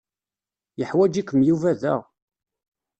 Yeḥwaǧ-ikem 0.79 1.41
Yuba 1.47 1.71
da. 1.81 1.95